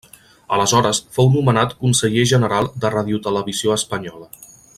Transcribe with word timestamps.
Aleshores 0.55 1.01
fou 1.17 1.29
nomenat 1.35 1.75
Conseller 1.83 2.25
General 2.33 2.71
de 2.85 2.93
Radiotelevisió 2.97 3.77
Espanyola. 3.81 4.33